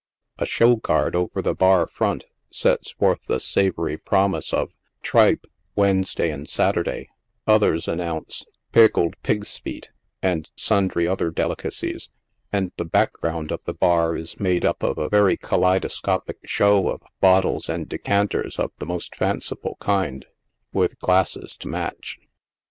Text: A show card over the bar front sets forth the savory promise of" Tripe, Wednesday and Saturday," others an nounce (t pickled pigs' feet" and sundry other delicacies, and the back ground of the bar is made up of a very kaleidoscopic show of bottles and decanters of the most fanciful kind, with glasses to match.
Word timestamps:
A 0.39 0.47
show 0.47 0.77
card 0.77 1.15
over 1.15 1.43
the 1.43 1.53
bar 1.53 1.85
front 1.85 2.23
sets 2.49 2.89
forth 2.89 3.19
the 3.27 3.39
savory 3.39 3.97
promise 3.99 4.51
of" 4.51 4.71
Tripe, 5.03 5.45
Wednesday 5.75 6.31
and 6.31 6.49
Saturday," 6.49 7.09
others 7.45 7.87
an 7.87 7.99
nounce 7.99 8.39
(t 8.43 8.51
pickled 8.71 9.13
pigs' 9.21 9.59
feet" 9.59 9.91
and 10.23 10.49
sundry 10.55 11.07
other 11.07 11.29
delicacies, 11.29 12.09
and 12.51 12.71
the 12.77 12.83
back 12.83 13.13
ground 13.13 13.51
of 13.51 13.59
the 13.65 13.75
bar 13.75 14.15
is 14.17 14.39
made 14.39 14.65
up 14.65 14.81
of 14.81 14.97
a 14.97 15.07
very 15.07 15.37
kaleidoscopic 15.37 16.39
show 16.45 16.89
of 16.89 17.03
bottles 17.19 17.69
and 17.69 17.87
decanters 17.87 18.57
of 18.57 18.71
the 18.79 18.87
most 18.87 19.15
fanciful 19.15 19.77
kind, 19.79 20.25
with 20.73 20.97
glasses 20.97 21.55
to 21.57 21.67
match. 21.67 22.17